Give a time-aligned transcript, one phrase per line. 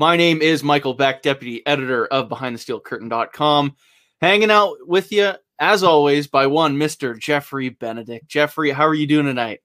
[0.00, 3.74] My name is Michael Beck, deputy editor of BehindTheSteelCurtain.com,
[4.20, 7.18] hanging out with you as always by one Mr.
[7.18, 8.28] Jeffrey Benedict.
[8.28, 9.58] Jeffrey, how are you doing tonight?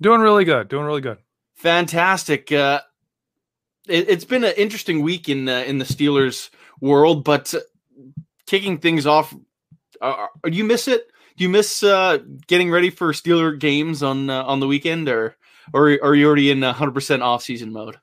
[0.00, 0.68] Doing really good.
[0.68, 1.18] Doing really good.
[1.56, 2.50] Fantastic.
[2.50, 2.80] Uh,
[3.86, 6.48] it, has been an interesting week in uh, in the Steelers
[6.80, 7.60] world, but uh,
[8.46, 9.34] kicking things off,
[10.00, 11.06] uh, do you miss it?
[11.36, 15.36] Do you miss uh, getting ready for Steeler games on uh, on the weekend, or
[15.74, 17.98] or are you already in 100 percent off season mode?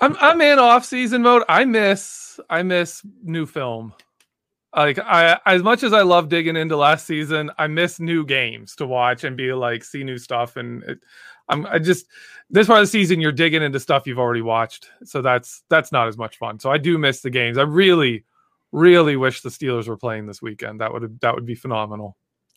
[0.00, 1.42] I'm I'm in off season mode.
[1.48, 3.92] I miss I miss new film.
[4.74, 8.76] Like I as much as I love digging into last season, I miss new games
[8.76, 10.98] to watch and be like see new stuff and it,
[11.48, 12.06] I'm I just
[12.48, 14.88] this part of the season you're digging into stuff you've already watched.
[15.04, 16.58] So that's that's not as much fun.
[16.60, 17.58] So I do miss the games.
[17.58, 18.24] I really
[18.72, 20.80] really wish the Steelers were playing this weekend.
[20.80, 22.16] That would that would be phenomenal.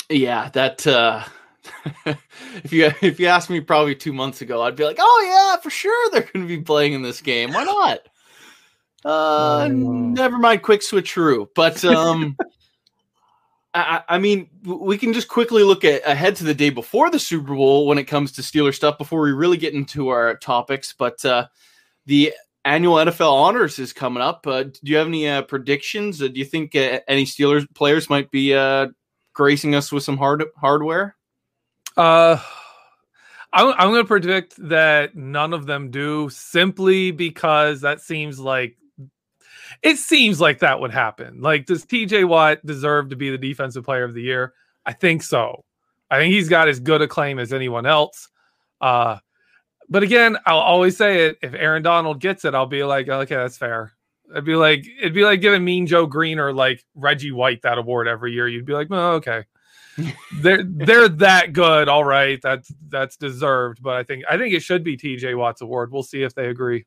[0.10, 1.24] Yeah, that uh
[2.06, 5.62] if you if you asked me probably 2 months ago, I'd be like, "Oh yeah,
[5.62, 7.54] for sure they're going to be playing in this game.
[7.54, 8.00] Why not?"
[9.06, 10.62] Uh, never mind.
[10.62, 12.38] Quick switcheroo, but um,
[13.74, 17.20] I, I, mean, we can just quickly look at ahead to the day before the
[17.20, 20.94] Super Bowl when it comes to Steeler stuff before we really get into our topics.
[20.98, 21.48] But uh,
[22.06, 22.34] the
[22.66, 24.46] annual NFL honors is coming up.
[24.46, 26.22] Uh, do you have any uh, predictions?
[26.22, 28.88] Uh, do you think uh, any Steelers players might be uh,
[29.34, 31.16] gracing us with some hard hardware?
[31.98, 32.38] Uh.
[33.56, 38.78] I'm, I'm going to predict that none of them do simply because that seems like
[39.84, 41.42] it seems like that would happen.
[41.42, 44.54] Like, does TJ Watt deserve to be the defensive player of the year?
[44.86, 45.64] I think so.
[46.10, 48.30] I think he's got as good a claim as anyone else.
[48.82, 49.18] Uh,
[49.90, 51.38] but again, I'll always say it.
[51.42, 53.94] If Aaron Donald gets it, I'll be like, okay, that's fair.
[54.32, 57.78] It'd be like it'd be like giving Mean Joe Greene or like Reggie White that
[57.78, 58.48] award every year.
[58.48, 59.44] You'd be like, oh, okay.
[60.42, 61.88] They're they're that good.
[61.88, 63.82] All right, that's that's deserved.
[63.82, 65.92] But I think I think it should be TJ Watt's award.
[65.92, 66.86] We'll see if they agree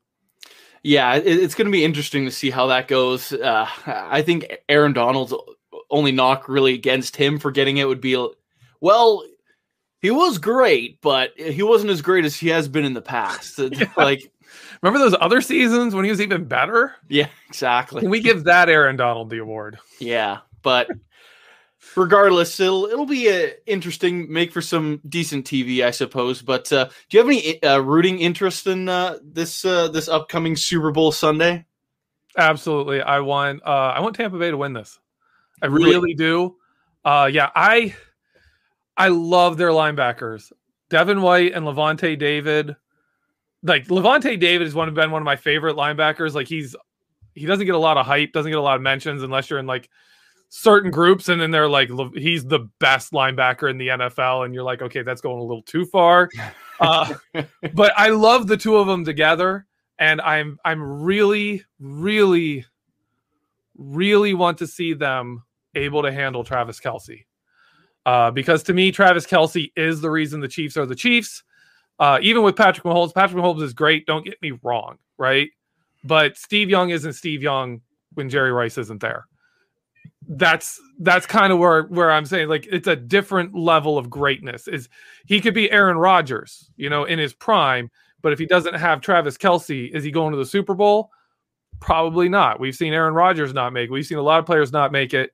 [0.83, 3.33] yeah, it, it's going to be interesting to see how that goes.
[3.33, 5.33] Uh, I think Aaron Donald's
[5.89, 8.15] only knock really against him for getting it would be,
[8.79, 9.23] well,
[10.01, 13.59] he was great, but he wasn't as great as he has been in the past.
[13.71, 13.91] yeah.
[13.97, 14.31] Like,
[14.81, 16.95] remember those other seasons when he was even better?
[17.09, 18.01] Yeah, exactly.
[18.01, 19.79] Can we give that Aaron Donald the award?
[19.99, 20.89] Yeah, but
[21.95, 26.41] regardless, it'll it'll be a interesting, make for some decent TV, I suppose.
[26.41, 30.55] But uh, do you have any uh, rooting interest in uh, this uh, this upcoming
[30.55, 31.65] Super Bowl Sunday?
[32.37, 34.99] Absolutely, I want uh, I want Tampa Bay to win this.
[35.61, 36.55] I really, really do.
[37.03, 37.95] Uh, yeah, I
[38.95, 40.51] I love their linebackers,
[40.89, 42.75] Devin White and Lavonte David.
[43.63, 46.33] Like Lavonte David has one been one of my favorite linebackers.
[46.33, 46.75] Like he's
[47.33, 49.59] he doesn't get a lot of hype, doesn't get a lot of mentions unless you're
[49.59, 49.89] in like
[50.49, 54.63] certain groups, and then they're like, he's the best linebacker in the NFL, and you're
[54.63, 56.29] like, okay, that's going a little too far.
[56.79, 57.11] Uh,
[57.73, 59.65] but I love the two of them together,
[59.97, 62.65] and I'm I'm really, really,
[63.75, 65.41] really want to see them
[65.73, 67.25] able to handle Travis Kelce
[68.05, 71.41] Uh, because to me, Travis Kelce is the reason the Chiefs are the Chiefs.
[71.97, 74.05] Uh, even with Patrick Mahomes, Patrick Mahomes is great.
[74.05, 75.49] Don't get me wrong, right?
[76.03, 77.81] But Steve Young isn't Steve Young
[78.13, 79.25] when Jerry Rice isn't there.
[80.27, 84.67] That's that's kind of where where I'm saying like it's a different level of greatness.
[84.67, 84.89] Is
[85.25, 87.89] he could be Aaron Rodgers, you know, in his prime,
[88.21, 91.11] but if he doesn't have Travis Kelce, is he going to the Super Bowl?
[91.79, 92.59] Probably not.
[92.59, 93.89] We've seen Aaron Rodgers not make.
[93.89, 95.31] We've seen a lot of players not make it.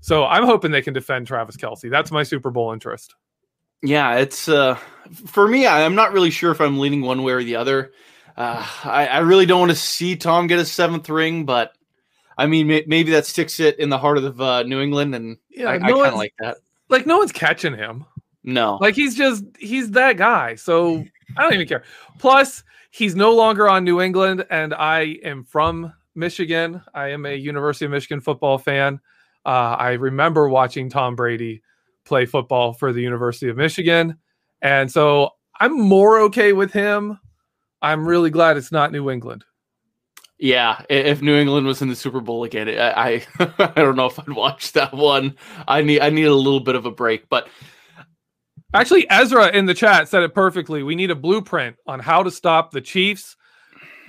[0.00, 1.90] So I'm hoping they can defend Travis Kelce.
[1.90, 3.14] That's my Super Bowl interest.
[3.82, 4.76] Yeah, it's uh,
[5.26, 5.66] for me.
[5.66, 7.92] I'm not really sure if I'm leaning one way or the other.
[8.36, 11.75] Uh, I, I, really don't want to see Tom get a seventh ring, but
[12.36, 15.38] I mean, may, maybe that sticks it in the heart of uh, New England, and
[15.50, 16.58] yeah, I, no I kind of like that.
[16.88, 18.04] Like no one's catching him.
[18.44, 20.54] No, like he's just he's that guy.
[20.54, 21.04] So
[21.36, 21.82] I don't even care.
[22.18, 26.82] Plus, he's no longer on New England, and I am from Michigan.
[26.94, 29.00] I am a University of Michigan football fan.
[29.44, 31.62] Uh, I remember watching Tom Brady
[32.04, 34.16] play football for the University of Michigan,
[34.62, 37.18] and so I'm more okay with him
[37.82, 39.44] I'm really glad it's not New England.
[40.38, 44.06] Yeah, if New England was in the Super Bowl again, I I, I don't know
[44.06, 45.36] if I'd watch that one.
[45.66, 47.48] I need I need a little bit of a break, but
[48.74, 50.82] actually Ezra in the chat said it perfectly.
[50.82, 53.36] We need a blueprint on how to stop the Chiefs.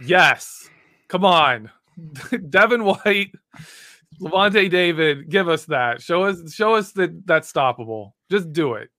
[0.03, 0.69] Yes.
[1.07, 1.71] Come on.
[2.49, 3.31] Devin White,
[4.21, 6.01] Lavonte David, give us that.
[6.01, 8.11] Show us show us that that's stoppable.
[8.29, 8.89] Just do it.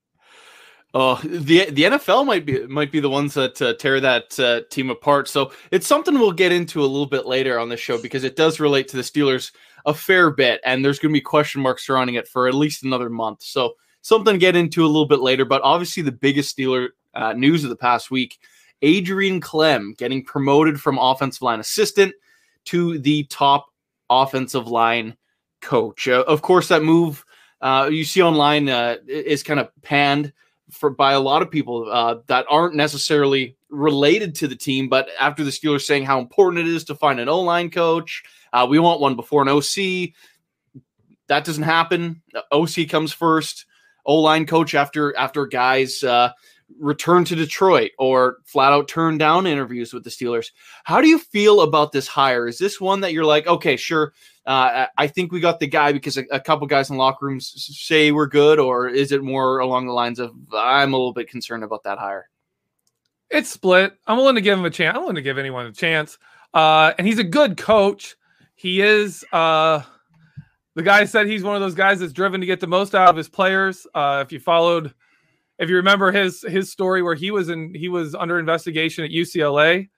[0.94, 4.62] Oh, the the NFL might be might be the ones that uh, tear that uh,
[4.70, 5.28] team apart.
[5.28, 8.36] So it's something we'll get into a little bit later on the show because it
[8.36, 9.52] does relate to the Steelers
[9.84, 12.84] a fair bit, and there's going to be question marks surrounding it for at least
[12.84, 13.42] another month.
[13.42, 15.44] So something to get into a little bit later.
[15.44, 18.38] But obviously, the biggest Steeler uh, news of the past week:
[18.80, 22.14] Adrian Klemm getting promoted from offensive line assistant
[22.64, 23.66] to the top
[24.08, 25.18] offensive line
[25.60, 26.08] coach.
[26.08, 27.26] Uh, of course, that move
[27.60, 30.32] uh, you see online uh, is kind of panned
[30.70, 35.08] for by a lot of people uh, that aren't necessarily related to the team, but
[35.18, 38.22] after the Steelers saying how important it is to find an O line coach,
[38.52, 40.12] uh, we want one before an OC.
[41.28, 42.22] That doesn't happen.
[42.52, 43.66] OC comes first.
[44.06, 46.32] O line coach after after guys uh,
[46.78, 50.50] return to Detroit or flat out turn down interviews with the Steelers.
[50.84, 52.46] How do you feel about this hire?
[52.46, 54.12] Is this one that you're like, okay, sure,
[54.48, 57.68] uh, I think we got the guy because a, a, couple guys in locker rooms
[57.78, 61.28] say we're good, or is it more along the lines of I'm a little bit
[61.28, 62.30] concerned about that hire?
[63.28, 63.92] It's split.
[64.06, 64.96] I'm willing to give him a chance.
[64.96, 66.16] I'm willing to give anyone a chance.
[66.54, 68.16] Uh, and he's a good coach.
[68.54, 69.22] He is.
[69.32, 69.82] Uh,
[70.74, 73.10] the guy said he's one of those guys that's driven to get the most out
[73.10, 73.86] of his players.
[73.94, 74.94] Uh, if you followed,
[75.58, 79.10] if you remember his his story where he was in, he was under investigation at
[79.10, 79.90] UCLA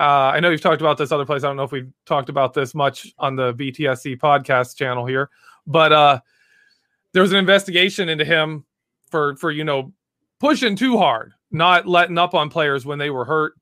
[0.00, 1.44] uh, I know you've talked about this other place.
[1.44, 5.28] I don't know if we've talked about this much on the BTSC podcast channel here,
[5.66, 6.20] but uh,
[7.12, 8.64] there was an investigation into him
[9.10, 9.92] for for you know
[10.38, 13.52] pushing too hard, not letting up on players when they were hurt.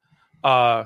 [0.44, 0.84] Uh,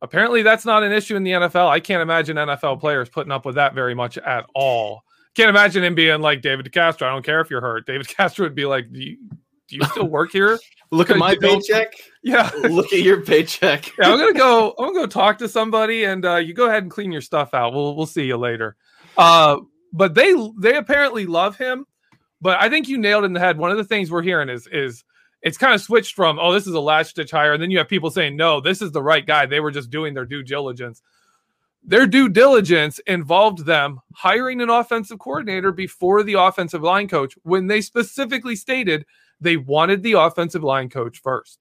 [0.00, 1.68] apparently, that's not an issue in the NFL.
[1.68, 5.02] I can't imagine NFL players putting up with that very much at all.
[5.34, 7.02] Can't imagine him being like David DeCastro.
[7.02, 7.86] I don't care if you're hurt.
[7.86, 9.18] David Castro would be like, "Do you,
[9.68, 10.58] do you still work here?"
[10.90, 11.94] Look at my paycheck.
[12.22, 12.50] Yeah.
[12.62, 13.96] Look at your paycheck.
[13.98, 14.74] yeah, I'm gonna go.
[14.78, 17.54] I'm gonna go talk to somebody, and uh, you go ahead and clean your stuff
[17.54, 17.72] out.
[17.72, 18.76] We'll we'll see you later.
[19.16, 19.58] Uh,
[19.92, 21.86] but they they apparently love him.
[22.40, 23.58] But I think you nailed it in the head.
[23.58, 25.04] One of the things we're hearing is is
[25.42, 27.78] it's kind of switched from oh this is a last stitch hire, and then you
[27.78, 29.46] have people saying no this is the right guy.
[29.46, 31.02] They were just doing their due diligence.
[31.88, 37.68] Their due diligence involved them hiring an offensive coordinator before the offensive line coach when
[37.68, 39.06] they specifically stated
[39.40, 41.58] they wanted the offensive line coach first.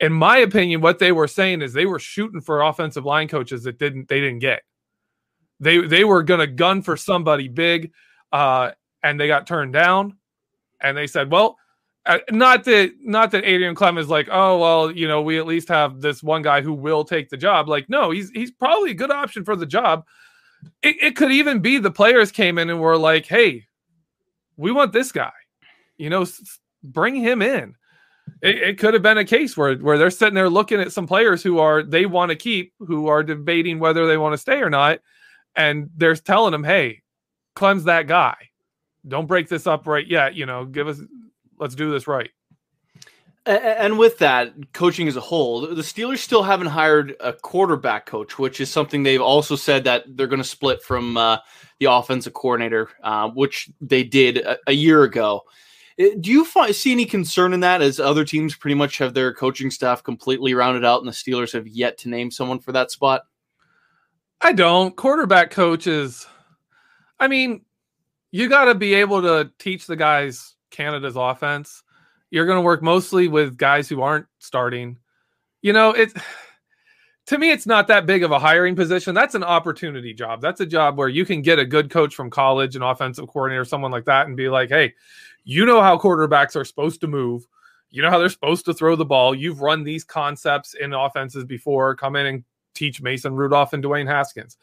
[0.00, 3.64] In my opinion, what they were saying is they were shooting for offensive line coaches
[3.64, 4.62] that didn't they didn't get.
[5.60, 7.92] They they were gonna gun for somebody big,
[8.32, 10.16] uh, and they got turned down.
[10.80, 11.58] And they said, well,
[12.06, 15.46] uh, not that not that Adrian Klemm is like, oh well, you know, we at
[15.46, 17.68] least have this one guy who will take the job.
[17.68, 20.04] Like, no, he's he's probably a good option for the job.
[20.82, 23.66] It, it could even be the players came in and were like, hey,
[24.56, 25.32] we want this guy.
[25.98, 26.26] You know,
[26.82, 27.76] bring him in.
[28.42, 31.06] It, it, could have been a case where where they're sitting there looking at some
[31.06, 34.62] players who are they want to keep, who are debating whether they want to stay
[34.62, 35.00] or not,
[35.56, 37.02] and they're telling them, "Hey,
[37.54, 38.36] Klemm's that guy.
[39.06, 40.34] Don't break this up right yet.
[40.34, 41.00] You know, give us,
[41.58, 42.30] let's do this right."
[43.46, 48.38] And with that, coaching as a whole, the Steelers still haven't hired a quarterback coach,
[48.38, 51.38] which is something they've also said that they're going to split from uh,
[51.78, 55.42] the offensive coordinator, uh, which they did a, a year ago.
[56.00, 59.12] Uh, Do you fi- see any concern in that as other teams pretty much have
[59.14, 62.72] their coaching staff completely rounded out and the Steelers have yet to name someone for
[62.72, 63.22] that spot?
[64.40, 64.96] I don't.
[64.96, 66.26] Quarterback coaches,
[67.18, 67.62] I mean,
[68.30, 71.82] you got to be able to teach the guys Canada's offense.
[72.30, 74.98] You're going to work mostly with guys who aren't starting.
[75.62, 76.12] You know, it
[77.26, 79.14] to me it's not that big of a hiring position.
[79.14, 80.40] That's an opportunity job.
[80.40, 83.64] That's a job where you can get a good coach from college, an offensive coordinator,
[83.64, 84.94] someone like that and be like, "Hey,
[85.44, 87.46] you know how quarterbacks are supposed to move.
[87.90, 89.34] You know how they're supposed to throw the ball.
[89.34, 91.96] You've run these concepts in offenses before.
[91.96, 92.44] Come in and
[92.74, 94.56] teach Mason Rudolph and Dwayne Haskins.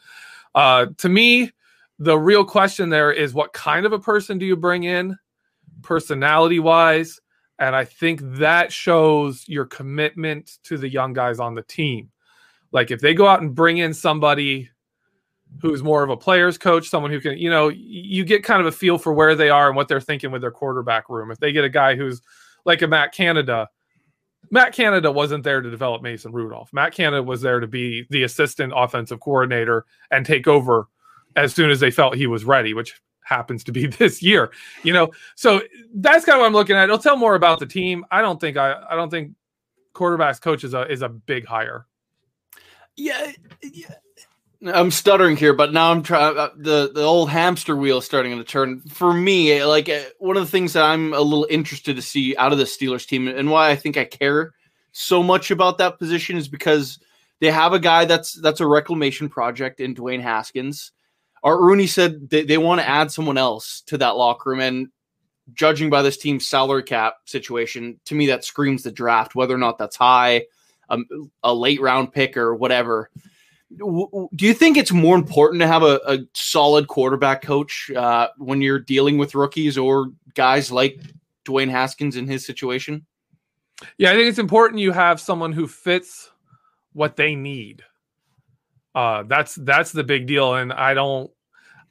[0.54, 1.50] Uh, to me,
[1.98, 5.16] the real question there is what kind of a person do you bring in,
[5.82, 7.20] personality wise?
[7.58, 12.10] And I think that shows your commitment to the young guys on the team.
[12.70, 14.70] Like if they go out and bring in somebody
[15.60, 18.66] who's more of a player's coach, someone who can, you know, you get kind of
[18.66, 21.30] a feel for where they are and what they're thinking with their quarterback room.
[21.30, 22.22] If they get a guy who's
[22.64, 23.68] like a Matt Canada,
[24.50, 26.72] Matt Canada wasn't there to develop Mason Rudolph.
[26.72, 30.88] Matt Canada was there to be the assistant offensive coordinator and take over
[31.36, 34.50] as soon as they felt he was ready, which happens to be this year.
[34.82, 35.62] You know, so
[35.94, 36.84] that's kind of what I'm looking at.
[36.84, 38.04] It'll tell more about the team.
[38.10, 39.32] I don't think I I don't think
[39.94, 41.86] quarterbacks coach is a is a big hire.
[42.96, 43.94] Yeah, yeah.
[44.66, 46.36] I'm stuttering here, but now I'm trying.
[46.36, 49.64] Uh, the the old hamster wheel starting to turn for me.
[49.64, 52.58] Like uh, one of the things that I'm a little interested to see out of
[52.58, 54.54] the Steelers team, and why I think I care
[54.90, 56.98] so much about that position is because
[57.38, 60.90] they have a guy that's that's a reclamation project in Dwayne Haskins.
[61.44, 64.88] Art Rooney said they, they want to add someone else to that locker room, and
[65.54, 69.36] judging by this team's salary cap situation, to me that screams the draft.
[69.36, 70.46] Whether or not that's high,
[70.90, 71.06] um,
[71.44, 73.08] a late round pick or whatever.
[73.76, 78.62] Do you think it's more important to have a, a solid quarterback coach uh, when
[78.62, 81.00] you're dealing with rookies or guys like
[81.44, 83.04] Dwayne Haskins in his situation?
[83.98, 86.30] Yeah, I think it's important you have someone who fits
[86.94, 87.82] what they need.
[88.94, 91.30] Uh, that's that's the big deal, and I don't.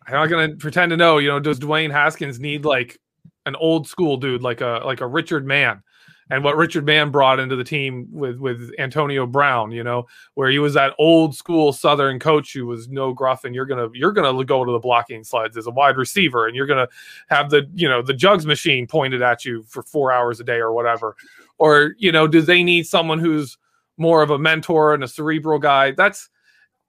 [0.06, 1.20] I'm not gonna pretend to know.
[1.20, 3.00] You know, does Dwayne Haskins need like
[3.46, 5.84] an old school dude, like a like a Richard Mann?
[6.30, 10.50] And what Richard Mann brought into the team with with Antonio Brown, you know, where
[10.50, 14.12] he was that old school Southern coach who was no gruff, and you're gonna you're
[14.12, 16.88] gonna go to the blocking sleds as a wide receiver, and you're gonna
[17.30, 20.58] have the you know the jugs machine pointed at you for four hours a day
[20.58, 21.16] or whatever,
[21.58, 23.58] or you know, do they need someone who's
[23.98, 25.92] more of a mentor and a cerebral guy?
[25.92, 26.30] That's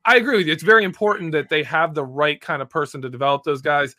[0.05, 0.53] I agree with you.
[0.53, 3.95] It's very important that they have the right kind of person to develop those guys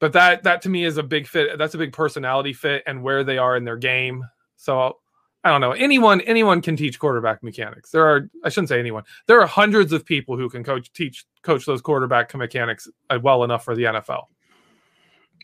[0.00, 1.56] but that that to me is a big fit.
[1.58, 4.24] That's a big personality fit and where they are in their game.
[4.56, 4.96] So
[5.44, 5.72] i don't know.
[5.72, 7.90] Anyone anyone can teach quarterback mechanics.
[7.90, 9.04] There are i shouldn't say anyone.
[9.26, 13.44] There are hundreds of people who can coach teach coach those quarterback mechanics uh, well
[13.44, 14.24] enough for the nfl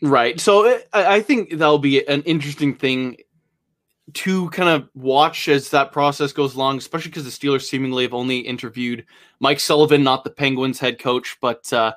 [0.01, 0.39] right.
[0.39, 3.17] So uh, i I think that'll be an interesting thing
[4.13, 8.13] to kind of watch as that process goes along especially because the steelers seemingly have
[8.13, 9.05] only interviewed
[9.41, 11.91] mike sullivan not the penguins head coach but uh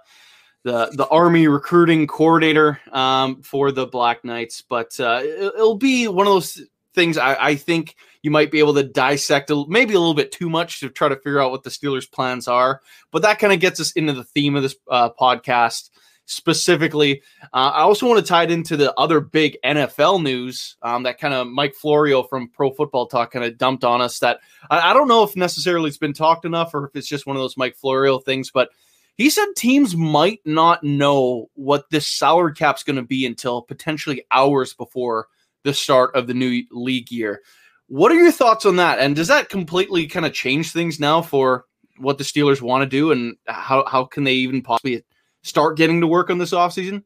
[0.62, 4.62] the the army recruiting coordinator um, for the Black Knights.
[4.62, 6.60] But uh, it, will be one of those
[6.94, 10.32] things I, I, think you might be able to dissect a, maybe a little bit
[10.32, 12.82] too much to try to figure out what the Steelers' plans are.
[13.12, 15.90] But that kind of gets us into the theme of this uh, podcast
[16.26, 17.22] specifically.
[17.52, 21.18] Uh, I also want to tie it into the other big NFL news um, that
[21.18, 24.18] kind of Mike Florio from Pro Football Talk kind of dumped on us.
[24.20, 24.40] That
[24.70, 27.36] I, I don't know if necessarily it's been talked enough or if it's just one
[27.36, 28.70] of those Mike Florio things, but
[29.20, 34.24] he said teams might not know what this salary cap's going to be until potentially
[34.30, 35.26] hours before
[35.62, 37.42] the start of the new league year.
[37.88, 38.98] What are your thoughts on that?
[38.98, 41.66] And does that completely kind of change things now for
[41.98, 45.04] what the Steelers want to do and how, how can they even possibly
[45.42, 47.04] start getting to work on this offseason?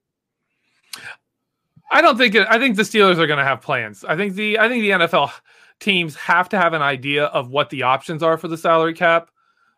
[1.91, 4.05] I don't think it, I think the Steelers are going to have plans.
[4.05, 5.33] I think the I think the NFL
[5.81, 9.31] teams have to have an idea of what the options are for the salary cap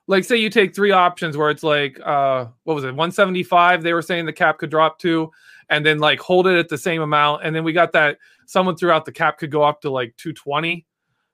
[0.06, 3.92] like say you take three options where it's like uh what was it 175 they
[3.92, 5.30] were saying the cap could drop to
[5.68, 8.76] and then like hold it at the same amount and then we got that someone
[8.76, 10.86] threw out the cap could go up to like 220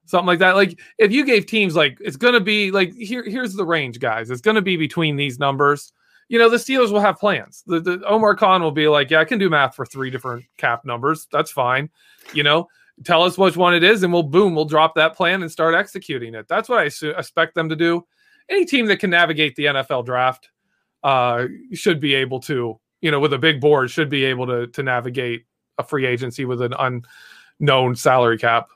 [0.07, 0.57] something like that.
[0.57, 3.99] Like if you gave teams like it's going to be like here here's the range
[3.99, 4.31] guys.
[4.31, 5.93] It's going to be between these numbers.
[6.29, 7.62] You know the steelers will have plans.
[7.67, 10.45] The, the omar khan will be like yeah i can do math for three different
[10.57, 11.26] cap numbers.
[11.31, 11.91] That's fine.
[12.33, 12.69] You know
[13.05, 15.75] tell us which one it is and we'll boom we'll drop that plan and start
[15.75, 16.47] executing it.
[16.49, 18.07] That's what i su- expect them to do
[18.49, 20.51] any team that can navigate the NFL draft
[21.03, 24.67] uh, should be able to, you know, with a big board, should be able to
[24.69, 25.45] to navigate
[25.79, 26.75] a free agency with an
[27.61, 28.69] unknown salary cap.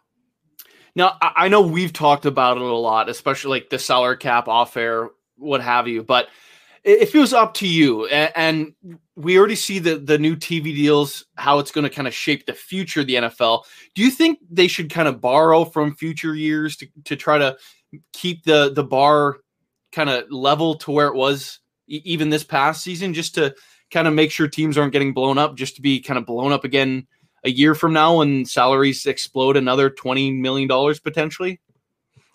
[0.95, 4.79] Now, I know we've talked about it a lot, especially like the salary cap, off
[4.79, 6.03] air, what have you.
[6.03, 6.29] But
[6.85, 8.73] if it was up to you, and
[9.15, 12.47] we already see the the new TV deals, how it's going to kind of shape
[12.47, 13.65] the future of the NFL.
[13.95, 17.59] Do you think they should kind of borrow from future years to to try to
[18.13, 19.39] keep the the bar
[19.97, 23.55] kind of level to where it was e- even this past season, just to
[23.91, 26.53] kind of make sure teams aren't getting blown up, just to be kind of blown
[26.53, 27.07] up again
[27.45, 31.61] a year from now when salaries explode another twenty million dollars potentially?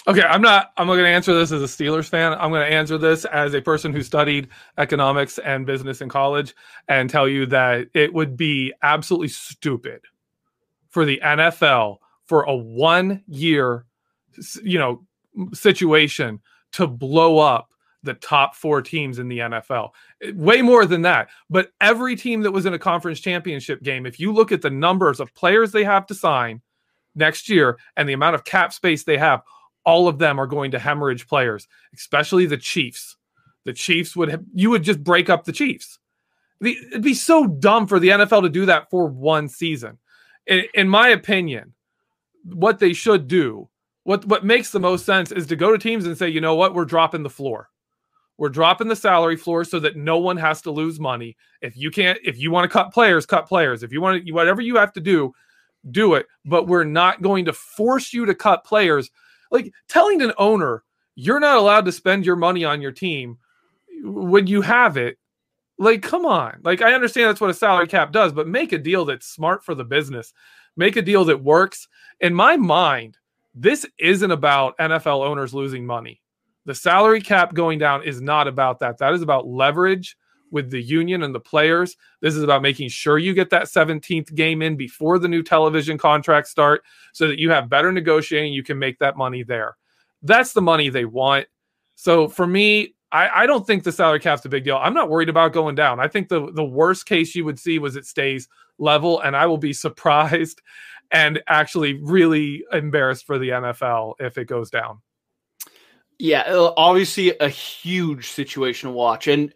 [0.08, 0.72] Okay, I'm not.
[0.76, 2.34] I'm not going to answer this as a Steelers fan.
[2.34, 4.48] I'm going to answer this as a person who studied
[4.80, 6.56] economics and business in college,
[6.88, 10.02] and tell you that it would be absolutely stupid
[10.90, 13.86] for the NFL for a one year,
[14.64, 15.06] you know,
[15.54, 16.40] situation
[16.74, 17.74] to blow up
[18.04, 19.92] the top four teams in the NFL.
[20.34, 21.30] Way more than that.
[21.50, 24.70] But every team that was in a conference championship game, if you look at the
[24.70, 26.62] numbers of players they have to sign
[27.16, 29.42] next year and the amount of cap space they have,
[29.86, 33.18] all of them are going to hemorrhage players, especially the Chiefs.
[33.66, 36.00] The Chiefs would have, you would just break up the Chiefs.
[36.62, 39.98] It'd be so dumb for the NFL to do that for one season.
[40.48, 41.74] In, my opinion,
[42.44, 43.70] what they should do,
[44.12, 46.56] what what makes the most sense is to go to teams and say, you know
[46.56, 47.70] what, we're dropping the floor.
[48.38, 51.38] We're dropping the salary floor so that no one has to lose money.
[51.62, 53.84] If you can't, if you want to cut players, cut players.
[53.84, 55.34] If you want to, whatever you have to do,
[55.92, 56.26] do it.
[56.44, 59.10] But we're not going to force you to cut players.
[59.50, 60.84] Like telling an owner,
[61.16, 63.38] you're not allowed to spend your money on your team
[64.04, 65.18] when you have it.
[65.78, 66.60] Like, come on.
[66.64, 69.64] Like, I understand that's what a salary cap does, but make a deal that's smart
[69.64, 70.34] for the business.
[70.76, 71.88] Make a deal that works.
[72.20, 73.18] In my mind,
[73.54, 76.22] this isn't about NFL owners losing money.
[76.66, 78.98] The salary cap going down is not about that.
[79.00, 80.16] That is about leverage
[80.52, 81.96] with the union and the players.
[82.22, 85.98] This is about making sure you get that 17th game in before the new television
[85.98, 88.54] contracts start so that you have better negotiating.
[88.54, 89.78] You can make that money there.
[90.22, 91.48] That's the money they want.
[91.96, 94.78] So for me, I, I don't think the salary cap's a big deal.
[94.78, 96.00] I'm not worried about going down.
[96.00, 99.46] I think the, the worst case you would see was it stays level, and I
[99.46, 100.62] will be surprised
[101.12, 105.00] and actually really embarrassed for the NFL if it goes down.
[106.20, 109.54] Yeah, uh, obviously a huge situation to watch, and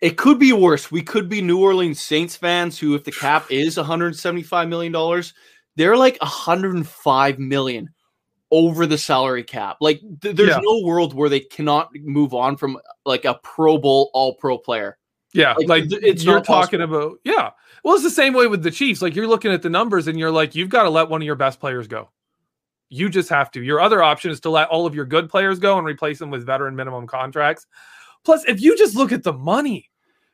[0.00, 0.90] it could be worse.
[0.90, 5.34] We could be New Orleans Saints fans who, if the cap is 175 million dollars,
[5.76, 7.90] they're like 105 million
[8.50, 9.76] over the salary cap.
[9.80, 10.60] Like, th- there's Yeah.
[10.62, 14.96] no world where they cannot move on from like a Pro Bowl All Pro player.
[15.36, 17.18] Yeah, Like, like, it's you're talking about.
[17.24, 17.50] Yeah,
[17.84, 19.02] well, it's the same way with the Chiefs.
[19.02, 21.26] Like you're looking at the numbers and you're like, you've got to let one of
[21.26, 22.10] your best players go.
[22.88, 23.62] You just have to.
[23.62, 26.30] Your other option is to let all of your good players go and replace them
[26.30, 27.66] with veteran minimum contracts.
[28.24, 29.90] Plus, if you just look at the money,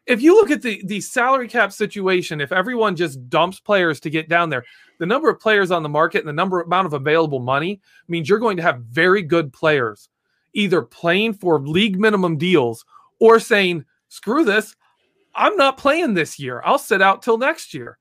[0.06, 4.10] if you look at the the salary cap situation, if everyone just dumps players to
[4.10, 4.64] get down there,
[4.98, 8.28] the number of players on the market and the number amount of available money means
[8.28, 10.08] you're going to have very good players
[10.54, 12.84] either playing for league minimum deals
[13.20, 14.76] or saying, screw this,
[15.34, 16.62] I'm not playing this year.
[16.64, 17.98] I'll sit out till next year.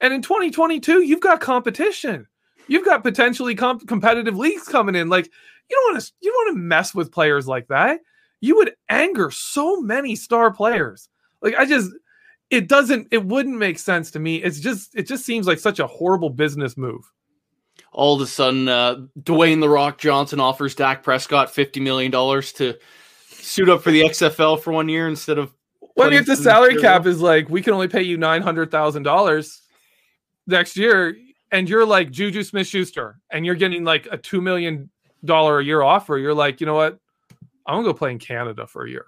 [0.00, 2.26] And in 2022, you've got competition.
[2.68, 5.08] You've got potentially comp- competitive leagues coming in.
[5.08, 8.00] Like you don't want to you don't want to mess with players like that.
[8.40, 11.08] You would anger so many star players.
[11.42, 11.90] Like I just
[12.50, 14.36] it doesn't it wouldn't make sense to me.
[14.36, 17.10] It's just it just seems like such a horrible business move.
[17.92, 22.52] All of a sudden, uh, Dwayne the Rock Johnson offers Dak Prescott 50 million dollars
[22.54, 22.74] to
[23.28, 25.52] suit up for the XFL for one year instead of.
[25.94, 28.42] When putting if the salary material- cap is like we can only pay you nine
[28.42, 29.62] hundred thousand dollars
[30.46, 31.16] next year,
[31.52, 34.90] and you're like Juju Smith Schuster, and you're getting like a two million
[35.24, 36.98] dollar a year offer, you're like, you know what?
[37.66, 39.06] I'm gonna go play in Canada for a year.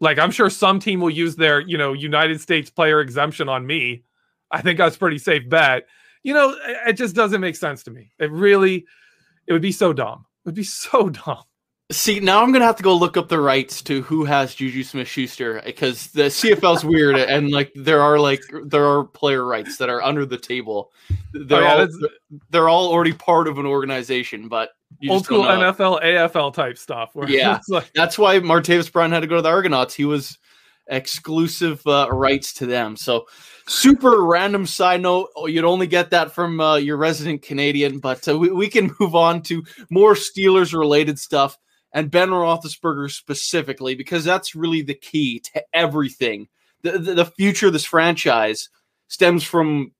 [0.00, 3.66] Like I'm sure some team will use their, you know, United States player exemption on
[3.66, 4.02] me.
[4.50, 5.86] I think that's a pretty safe bet.
[6.22, 8.12] You know, it it just doesn't make sense to me.
[8.18, 8.86] It really,
[9.46, 10.26] it would be so dumb.
[10.44, 11.42] It would be so dumb.
[11.92, 14.82] See, now I'm gonna have to go look up the rights to who has Juju
[14.82, 19.76] Smith Schuster because the CFL's weird and like there are like there are player rights
[19.76, 20.90] that are under the table.
[21.32, 21.96] They're Oh, yeah, all that's-
[22.50, 25.50] they're all already part of an organization, but you Old school know.
[25.72, 27.10] NFL, AFL type stuff.
[27.14, 29.94] Where Yeah, like, that's why Martavis Brown had to go to the Argonauts.
[29.94, 30.38] He was
[30.88, 32.96] exclusive uh, rights to them.
[32.96, 33.26] So,
[33.68, 35.28] super random side note.
[35.36, 38.90] oh, You'd only get that from uh, your resident Canadian, but uh, we, we can
[38.98, 41.56] move on to more Steelers related stuff
[41.96, 46.46] and Ben Roethlisberger specifically, because that's really the key to everything.
[46.82, 48.68] The, the, the future of this franchise
[49.08, 49.92] stems from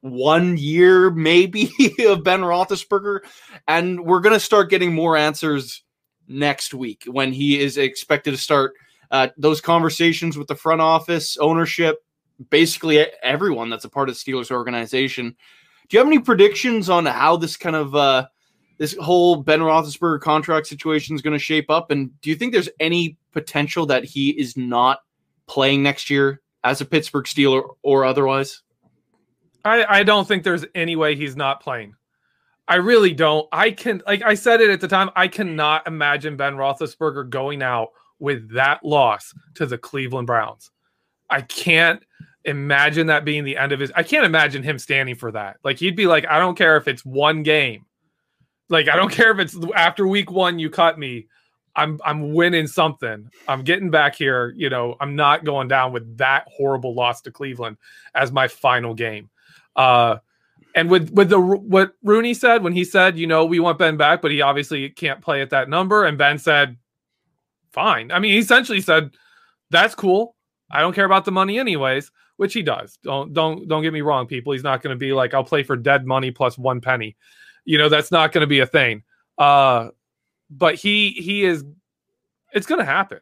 [0.00, 1.70] one year, maybe,
[2.08, 3.20] of Ben Roethlisberger.
[3.68, 5.84] And we're going to start getting more answers
[6.26, 8.72] next week when he is expected to start
[9.12, 11.98] uh, those conversations with the front office, ownership,
[12.50, 15.36] basically everyone that's a part of the Steelers organization.
[15.88, 18.26] Do you have any predictions on how this kind of uh,
[18.78, 21.90] this whole Ben Roethlisberger contract situation is going to shape up?
[21.90, 25.00] And do you think there's any potential that he is not
[25.46, 28.62] playing next year as a Pittsburgh Steeler or otherwise?
[29.64, 31.94] I, I don't think there's any way he's not playing.
[32.66, 33.46] I really don't.
[33.52, 37.62] I can, like I said it at the time, I cannot imagine Ben Roethlisberger going
[37.62, 40.70] out with that loss to the Cleveland Browns.
[41.28, 42.02] I can't
[42.44, 43.92] imagine that being the end of his.
[43.94, 45.56] I can't imagine him standing for that.
[45.62, 47.84] Like he'd be like, I don't care if it's one game.
[48.68, 51.26] Like I don't care if it's after week one you cut me.
[51.76, 53.28] I'm I'm winning something.
[53.48, 54.54] I'm getting back here.
[54.56, 57.76] You know, I'm not going down with that horrible loss to Cleveland
[58.14, 59.28] as my final game.
[59.74, 60.18] Uh,
[60.74, 63.96] and with with the what Rooney said when he said, you know, we want Ben
[63.96, 66.04] back, but he obviously can't play at that number.
[66.04, 66.76] And Ben said,
[67.72, 68.10] fine.
[68.10, 69.10] I mean, he essentially said,
[69.70, 70.36] that's cool.
[70.70, 72.98] I don't care about the money anyways, which he does.
[73.02, 74.52] Don't don't don't get me wrong, people.
[74.52, 77.16] He's not going to be like, I'll play for dead money plus one penny.
[77.64, 79.02] You know, that's not going to be a thing.
[79.38, 79.88] Uh,
[80.50, 81.64] but he he is.
[82.52, 83.20] It's going to happen.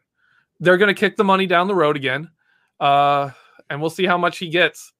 [0.61, 2.31] They're going to kick the money down the road again,
[2.79, 3.31] uh,
[3.71, 4.93] and we'll see how much he gets.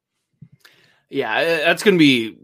[1.11, 2.39] Yeah, that's going to be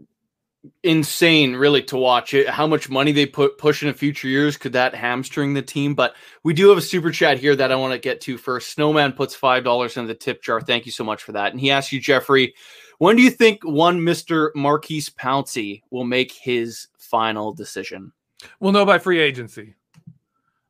[0.83, 2.47] insane, really, to watch it.
[2.47, 5.95] How much money they put push in future years could that hamstring the team?
[5.95, 8.71] But we do have a super chat here that I want to get to first.
[8.71, 10.61] Snowman puts five dollars in the tip jar.
[10.61, 11.51] Thank you so much for that.
[11.51, 12.53] And he asks you, Jeffrey,
[12.99, 18.13] when do you think one Mister Maurkice Pouncey will make his final decision?
[18.59, 19.75] We'll know by free agency.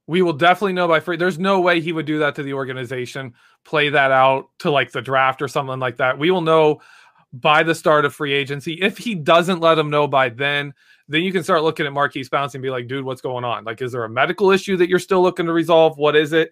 [0.08, 1.18] We will definitely know by free.
[1.18, 4.92] There's no way he would do that to the organization, play that out to like
[4.92, 6.18] the draft or something like that.
[6.18, 6.82] We will know
[7.32, 8.80] by the start of free agency.
[8.82, 10.74] If he doesn't let them know by then,
[11.08, 13.65] then you can start looking at Maurkice Pouncey and be like, dude, what's going on?
[13.65, 15.98] Like, is there a medical issue that you're still looking to resolve?
[16.00, 16.50] What is it?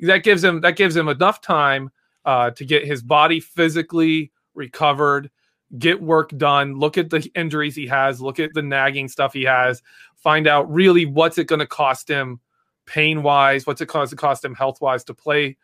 [0.00, 1.90] That gives him that gives him enough time
[2.26, 5.30] uh, to get his body physically recovered,
[5.78, 9.44] get work done, look at the injuries he has, look at the nagging stuff he
[9.44, 9.82] has,
[10.16, 12.40] find out really what's it going to cost him
[12.86, 15.56] pain wise, what's it going to cost him health wise to play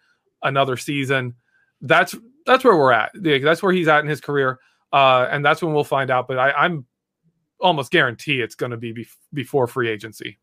[0.42, 1.34] another season.
[1.80, 2.14] That's
[2.46, 3.10] that's where we're at.
[3.14, 4.60] That's where he's at in his career,
[4.92, 6.28] uh, and that's when we'll find out.
[6.28, 6.86] But I, am
[7.60, 10.38] almost guarantee it's going to be bef- before free agency.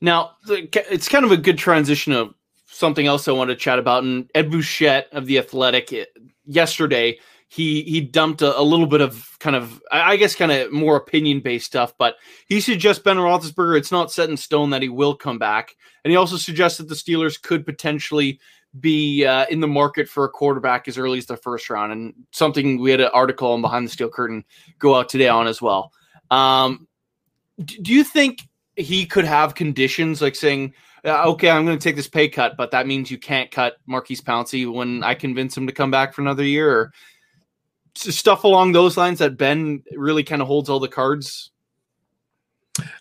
[0.00, 2.34] Now, it's kind of a good transition of
[2.66, 4.04] something else I want to chat about.
[4.04, 6.04] And Ed Bouchette of the Athletic eh,
[6.44, 7.18] yesterday,
[7.50, 10.96] he he dumped a, a little bit of kind of I guess kind of more
[10.96, 12.14] opinion based stuff, but
[12.46, 13.76] he suggests Ben Roethlisberger.
[13.76, 16.88] It's not set in stone that he will come back, and he also suggests that
[16.88, 18.38] the Steelers could potentially
[18.78, 22.14] be uh, in the market for a quarterback as early as the first round, and
[22.30, 24.44] something we had an article on Behind the Steel Curtain
[24.78, 25.92] go out today on as well.
[26.30, 26.86] Um,
[27.58, 28.42] do you think
[28.76, 30.72] he could have conditions like saying,
[31.04, 33.78] uh, "Okay, I'm going to take this pay cut, but that means you can't cut
[33.86, 36.92] Maurkice Pouncey when I convince him to come back for another year," or
[37.94, 41.50] stuff along those lines that Ben really kind of holds all the cards?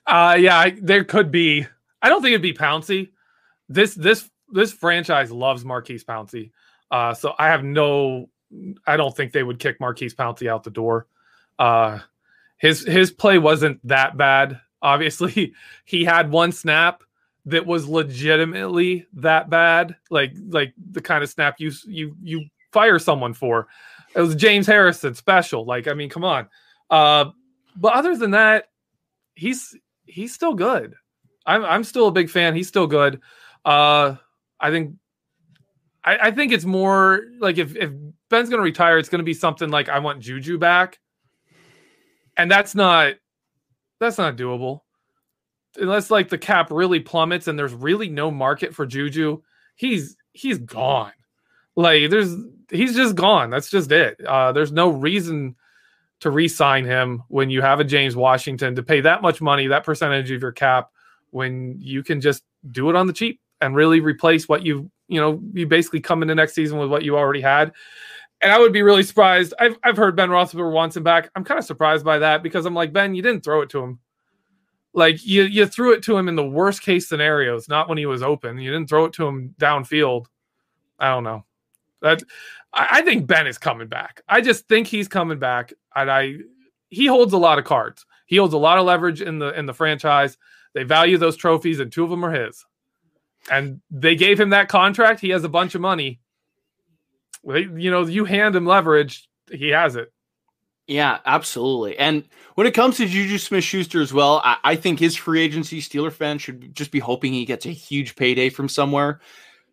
[0.06, 1.65] Uh, yeah, I, there could be.
[2.02, 3.12] I don't think it'd be Pouncey.
[3.67, 6.52] This this this franchise loves Maurkice Pouncey.
[6.91, 8.30] Uh, so I have no,
[8.88, 11.08] I don't think they would kick Maurkice Pouncey out the door.
[11.60, 11.99] Uh,
[12.58, 14.60] his his play wasn't that bad.
[14.82, 15.54] Obviously,
[15.86, 17.04] he had one snap
[17.45, 22.99] that was legitimately that bad, like like the kind of snap you you you fire
[22.99, 23.67] someone for.
[24.15, 25.65] It was James Harrison special.
[25.65, 26.48] Like I mean, come on.
[26.89, 27.26] Uh,
[27.76, 28.65] but other than that,
[29.36, 30.95] he's he's still good.
[31.45, 32.56] I'm I'm still a big fan.
[32.56, 33.22] He's still good.
[33.65, 34.15] Uh,
[34.60, 34.95] I think
[36.04, 37.91] I, I think it's more like if, if
[38.30, 41.00] Ben's gonna retire, it's gonna be something like I want Juju back.
[42.38, 43.15] And that's not
[44.00, 44.82] that's not doable.
[45.78, 49.41] Unless like the cap really plummets and there's really no market for Juju,
[49.76, 51.13] he's he's gone.
[51.80, 52.36] Like there's
[52.70, 53.50] he's just gone.
[53.50, 54.20] That's just it.
[54.26, 55.56] Uh, there's no reason
[56.20, 59.86] to re-sign him when you have a James Washington to pay that much money, that
[59.86, 60.89] percentage of your cap,
[61.30, 65.22] when you can just do it on the cheap and really replace what you you
[65.22, 67.72] know you basically come into next season with what you already had.
[68.42, 69.54] And I would be really surprised.
[69.58, 71.30] I've I've heard Ben Roethlisberger wants him back.
[71.34, 73.82] I'm kind of surprised by that because I'm like Ben, you didn't throw it to
[73.82, 74.00] him.
[74.92, 78.06] Like you you threw it to him in the worst case scenarios, not when he
[78.06, 78.58] was open.
[78.58, 80.26] You didn't throw it to him downfield.
[81.00, 81.46] I don't know.
[82.02, 82.18] I,
[82.74, 84.22] I think Ben is coming back.
[84.28, 86.36] I just think he's coming back, and I
[86.90, 88.06] he holds a lot of cards.
[88.26, 90.38] He holds a lot of leverage in the in the franchise.
[90.74, 92.66] They value those trophies, and two of them are his
[93.52, 95.20] and they gave him that contract.
[95.20, 96.20] He has a bunch of money.
[97.44, 100.12] You know, you hand him leverage, he has it.
[100.88, 101.98] Yeah, absolutely.
[101.98, 105.40] And when it comes to Juju Smith Schuster as well, I, I, think his free
[105.40, 109.22] agency Steeler fan should just be hoping he gets a huge payday from somewhere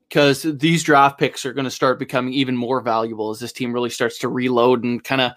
[0.09, 3.73] because these draft picks are going to start becoming even more valuable as this team
[3.73, 5.33] really starts to reload and kind of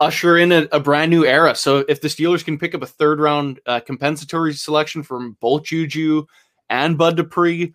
[0.00, 1.54] usher in a, a, brand new era.
[1.54, 5.64] So if the Steelers can pick up a third round uh, compensatory selection from both
[5.64, 6.26] Juju
[6.68, 7.72] and Bud Dupree,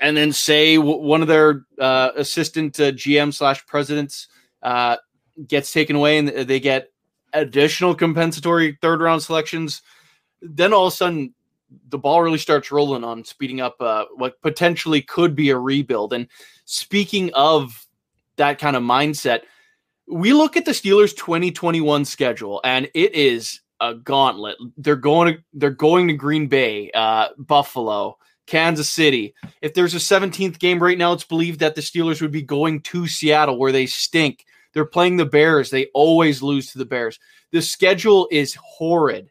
[0.00, 4.28] and then say one of their uh, assistant uh, GM slash presidents
[4.62, 4.96] uh,
[5.46, 6.90] gets taken away and they get
[7.34, 9.82] additional compensatory third round selections,
[10.40, 11.34] then all of a sudden
[11.88, 16.12] the ball really starts rolling on speeding up uh, what potentially could be a rebuild.
[16.12, 16.28] And
[16.64, 17.86] speaking of
[18.36, 19.42] that kind of mindset,
[20.06, 24.56] we look at the Steelers 2021 schedule and it is a gauntlet.
[24.76, 29.34] They're going to they're going to Green Bay, uh, Buffalo, Kansas City.
[29.60, 32.80] If there's a 17th game right now, it's believed that the Steelers would be going
[32.82, 34.46] to Seattle where they stink.
[34.72, 35.70] They're playing the Bears.
[35.70, 37.18] They always lose to the Bears.
[37.52, 39.30] The schedule is horrid.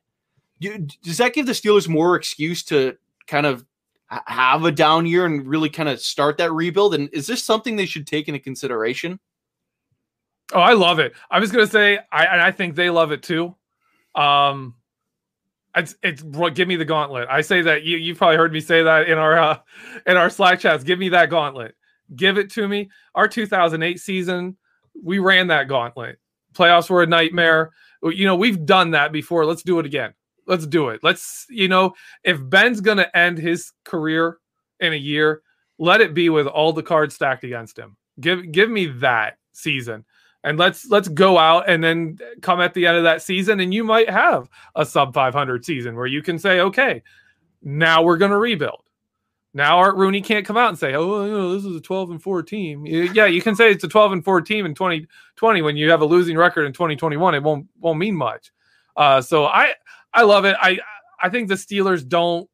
[0.60, 3.66] Does that give the Steelers more excuse to kind of
[4.10, 6.96] have a down year and really kind of start that rebuild?
[6.96, 9.20] And is this something they should take into consideration?
[10.54, 11.14] Oh, I love it.
[11.30, 13.56] I was gonna say, I I think they love it too.
[14.16, 14.76] Um,
[15.76, 17.28] it's it's give me the gauntlet.
[17.30, 19.60] I say that you you've probably heard me say that in our uh,
[20.06, 20.84] in our Slack chats.
[20.84, 21.76] Give me that gauntlet.
[22.16, 22.90] Give it to me.
[23.16, 24.58] Our 2008 season,
[25.04, 26.20] we ran that gauntlet.
[26.54, 27.72] Playoffs were a nightmare.
[28.02, 29.46] You know, we've done that before.
[29.46, 30.14] Let's do it again.
[30.48, 31.02] Let's do it.
[31.04, 34.38] Let's, you know, if Ben's going to end his career
[34.80, 35.42] in a year,
[35.78, 37.98] let it be with all the cards stacked against him.
[38.20, 40.06] Give give me that season.
[40.44, 43.74] And let's let's go out and then come at the end of that season and
[43.74, 47.04] you might have a sub 500 season where you can say, "Okay,
[47.62, 48.84] now we're going to rebuild."
[49.54, 52.12] Now Art Rooney can't come out and say, "Oh, you know, this is a 12
[52.12, 55.62] and 4 team." Yeah, you can say it's a 12 and 4 team in 2020
[55.62, 57.36] when you have a losing record in 2021.
[57.36, 58.52] It won't won't mean much.
[58.96, 59.74] Uh, so I
[60.18, 60.58] I love it.
[60.60, 60.80] I
[61.22, 62.50] I think the Steelers don't.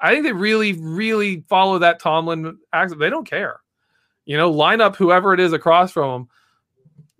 [0.00, 3.00] I think they really really follow that Tomlin accent.
[3.00, 3.60] They don't care.
[4.26, 6.28] You know, line up whoever it is across from them.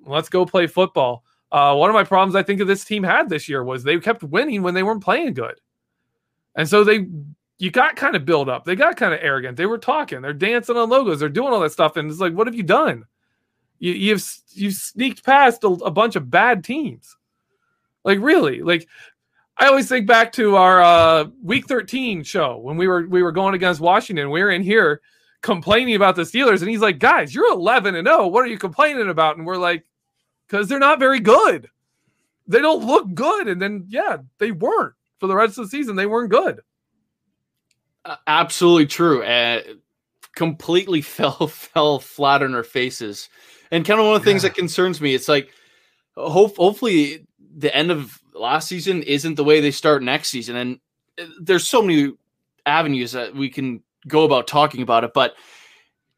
[0.06, 1.24] Let's go play football.
[1.50, 3.98] Uh, one of my problems I think of this team had this year was they
[3.98, 5.58] kept winning when they weren't playing good,
[6.54, 7.06] and so they
[7.58, 8.66] you got kind of built up.
[8.66, 9.56] They got kind of arrogant.
[9.56, 10.20] They were talking.
[10.20, 11.20] They're dancing on logos.
[11.20, 13.06] They're doing all that stuff, and it's like, what have you done?
[13.78, 17.16] You, you've you've sneaked past a, a bunch of bad teams.
[18.04, 18.86] Like really, like
[19.58, 23.32] I always think back to our uh, week 13 show when we were we were
[23.32, 24.30] going against Washington.
[24.30, 25.00] We were in here
[25.42, 28.28] complaining about the Steelers, and he's like, "Guys, you're 11 and 0.
[28.28, 29.84] What are you complaining about?" And we're like,
[30.46, 31.68] "Because they're not very good.
[32.46, 35.96] They don't look good." And then yeah, they weren't for the rest of the season.
[35.96, 36.60] They weren't good.
[38.04, 39.24] Uh, absolutely true.
[39.24, 39.62] Uh,
[40.36, 43.28] completely fell fell flat on our faces,
[43.72, 44.50] and kind of one of the things yeah.
[44.50, 45.16] that concerns me.
[45.16, 45.50] It's like,
[46.16, 47.26] hope hopefully
[47.58, 50.56] the end of last season isn't the way they start next season.
[50.56, 50.80] And
[51.20, 52.12] uh, there's so many
[52.64, 55.12] avenues that we can go about talking about it.
[55.12, 55.34] But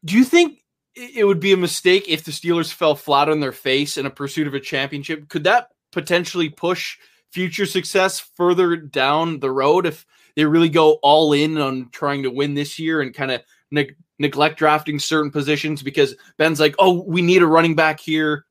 [0.05, 0.59] do you think
[0.95, 4.11] it would be a mistake if the Steelers fell flat on their face in a
[4.11, 5.27] pursuit of a championship?
[5.29, 6.97] Could that potentially push
[7.31, 12.31] future success further down the road if they really go all in on trying to
[12.31, 17.03] win this year and kind of ne- neglect drafting certain positions because Ben's like, oh,
[17.03, 18.45] we need a running back here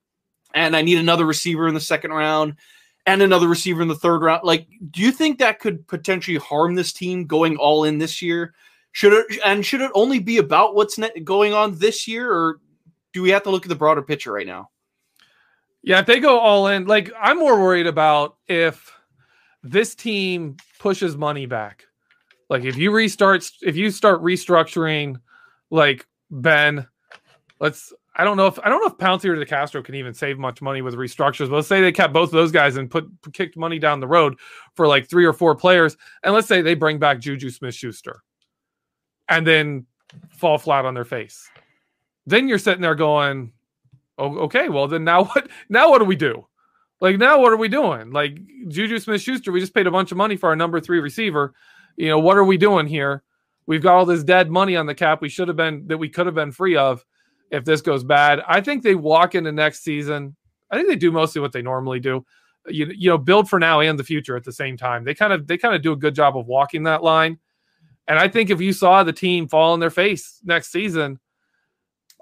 [0.54, 2.56] and I need another receiver in the second round
[3.12, 4.42] and another receiver in the third round.
[4.44, 8.54] Like, do you think that could potentially harm this team going all in this year?
[8.92, 12.60] Should it and should it only be about what's going on this year, or
[13.12, 14.70] do we have to look at the broader picture right now?
[15.82, 18.92] Yeah, if they go all in, like I'm more worried about if
[19.62, 21.84] this team pushes money back.
[22.48, 25.20] Like if you restart, if you start restructuring,
[25.70, 26.86] like Ben,
[27.60, 30.38] let's I don't know if I don't know if Pouncey or DeCastro can even save
[30.38, 31.48] much money with restructures.
[31.48, 34.08] But let's say they kept both of those guys and put kicked money down the
[34.08, 34.38] road
[34.74, 38.22] for like three or four players, and let's say they bring back Juju Smith Schuster,
[39.28, 39.86] and then
[40.30, 41.48] fall flat on their face.
[42.26, 43.52] Then you're sitting there going,
[44.18, 44.68] "Oh, okay.
[44.68, 45.48] Well, then now what?
[45.68, 46.46] Now what do we do?
[47.00, 48.10] Like now what are we doing?
[48.10, 50.98] Like Juju Smith Schuster, we just paid a bunch of money for our number three
[50.98, 51.54] receiver.
[51.96, 53.22] You know what are we doing here?
[53.66, 55.22] We've got all this dead money on the cap.
[55.22, 57.04] We should have been that we could have been free of."
[57.50, 58.40] If this goes bad.
[58.46, 60.36] I think they walk into next season.
[60.70, 62.24] I think they do mostly what they normally do.
[62.68, 65.04] You, you know, build for now and the future at the same time.
[65.04, 67.38] They kind of they kind of do a good job of walking that line.
[68.06, 71.18] And I think if you saw the team fall on their face next season,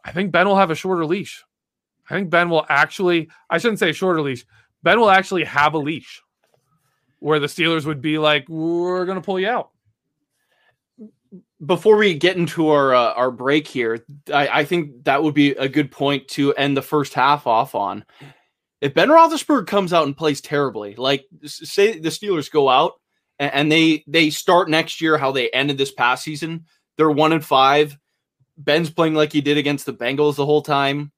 [0.05, 1.45] I think Ben will have a shorter leash.
[2.09, 4.45] I think Ben will actually, I shouldn't say shorter leash,
[4.83, 6.23] Ben will actually have a leash
[7.19, 9.71] where the Steelers would be like, we're going to pull you out
[11.65, 15.51] before we get into our uh, our break here, I, I, think that would be
[15.51, 18.05] a good point to end the first half off on.
[18.81, 22.95] If Ben Roethlisberger comes out and plays terribly, like say the Steelers go out
[23.39, 26.67] and, and they they start next year how they ended this past season,
[26.97, 27.99] they're one and five.
[28.57, 31.13] Ben's playing like he did against the Bengals the whole time.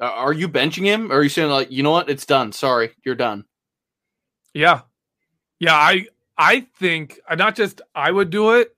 [0.00, 2.52] Are you benching him, or are you saying like, you know what, it's done?
[2.52, 3.44] Sorry, you're done.
[4.54, 4.82] Yeah.
[5.60, 8.76] Yeah, I I think uh, not just I would do it,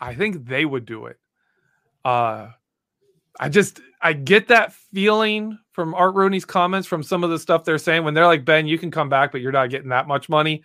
[0.00, 1.18] I think they would do it.
[2.04, 2.48] Uh
[3.38, 7.64] I just I get that feeling from Art Rooney's comments from some of the stuff
[7.64, 10.08] they're saying when they're like, Ben, you can come back, but you're not getting that
[10.08, 10.62] much money.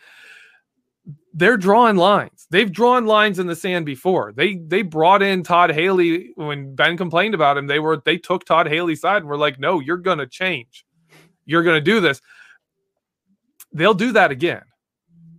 [1.34, 2.48] They're drawing lines.
[2.50, 4.34] They've drawn lines in the sand before.
[4.36, 7.68] They they brought in Todd Haley when Ben complained about him.
[7.68, 10.86] They were they took Todd Haley's side and were like, no, you're gonna change.
[11.46, 12.22] You're gonna do this.
[13.72, 14.64] They'll do that again.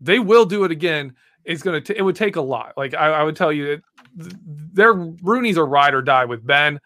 [0.01, 1.15] They will do it again.
[1.47, 1.81] It's gonna.
[1.89, 2.75] It would take a lot.
[2.77, 3.81] Like I, I would tell you,
[4.15, 6.81] their Rooney's a ride or die with Ben.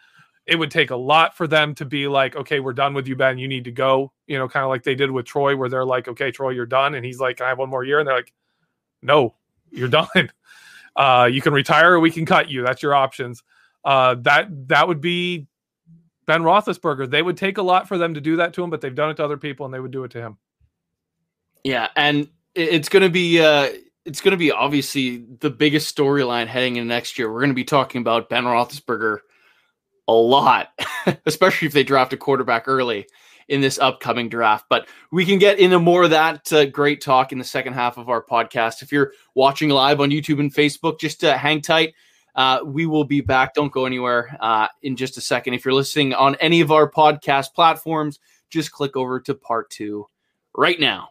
[0.47, 3.17] It would take a lot for them to be like, okay, we're done with you,
[3.17, 3.39] Ben.
[3.39, 4.13] You need to go.
[4.27, 6.67] You know, kind of like they did with Troy, where they're like, okay, Troy, you're
[6.67, 7.99] done, and he's like, can I have one more year?
[7.99, 8.33] And they're like,
[9.03, 9.35] no,
[9.71, 10.31] you're done.
[10.95, 12.63] Uh, you can retire, or we can cut you.
[12.63, 13.43] That's your options.
[13.83, 15.47] Uh, that that would be
[16.27, 17.09] Ben Roethlisberger.
[17.09, 19.11] They would take a lot for them to do that to him, but they've done
[19.11, 20.37] it to other people, and they would do it to him.
[21.65, 23.71] Yeah, and it's going to be uh
[24.05, 27.31] it's going to be obviously the biggest storyline heading into next year.
[27.31, 29.19] We're going to be talking about Ben Roethlisberger
[30.09, 30.69] a lot,
[31.27, 33.07] especially if they draft a quarterback early
[33.49, 34.67] in this upcoming draft.
[34.69, 37.99] But we can get into more of that uh, great talk in the second half
[37.99, 38.83] of our podcast.
[38.83, 41.95] If you're watching live on YouTube and Facebook, just uh, hang tight.
[42.35, 43.55] Uh, we will be back.
[43.55, 45.55] Don't go anywhere uh, in just a second.
[45.55, 50.07] If you're listening on any of our podcast platforms, just click over to part two
[50.57, 51.11] right now.